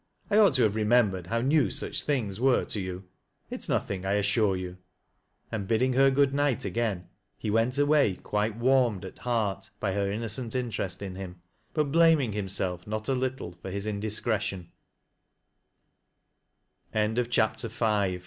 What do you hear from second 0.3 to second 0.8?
I ought to have